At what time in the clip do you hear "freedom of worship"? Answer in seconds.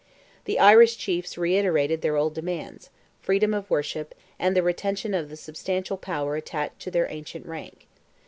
3.21-4.15